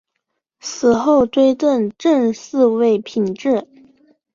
[0.59, 3.67] 死后追赠正四位品秩。